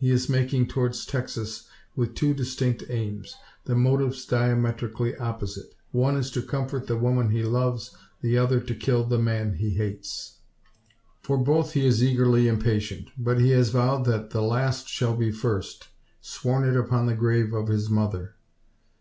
He 0.00 0.10
is 0.10 0.28
making 0.28 0.66
towards 0.66 1.06
Texas 1.06 1.68
with 1.94 2.16
two 2.16 2.34
distinct 2.34 2.82
aims, 2.88 3.36
the 3.66 3.76
motives 3.76 4.26
diametrically 4.26 5.14
opposite. 5.16 5.76
One 5.92 6.16
is 6.16 6.28
to 6.32 6.42
comfort 6.42 6.88
the 6.88 6.96
woman 6.96 7.30
he 7.30 7.44
loves, 7.44 7.96
the 8.20 8.36
other 8.36 8.58
to 8.58 8.74
kill 8.74 9.04
the 9.04 9.20
man 9.20 9.52
he 9.52 9.70
hates. 9.74 10.38
For 11.22 11.38
both 11.38 11.74
he 11.74 11.86
is 11.86 12.02
eagerly 12.02 12.48
impatient; 12.48 13.10
but 13.16 13.38
he 13.40 13.50
has 13.50 13.68
vowed 13.70 14.06
that 14.06 14.30
the 14.30 14.42
last 14.42 14.88
shall 14.88 15.14
be 15.14 15.30
first 15.30 15.86
sworn 16.20 16.68
it 16.68 16.76
upon 16.76 17.06
the 17.06 17.14
grave 17.14 17.52
of 17.54 17.68
his 17.68 17.88
mother. 17.88 18.34